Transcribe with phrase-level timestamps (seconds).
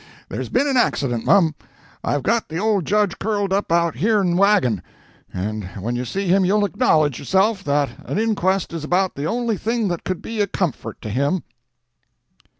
[0.29, 1.53] There's been an accident, mum.
[2.03, 6.25] I've got the old Judge curled up out here n the wagon—and when you see
[6.25, 10.41] him you'll acknowledge, yourself, that an inquest is about the only thing that could be
[10.41, 11.43] a comfort to him!"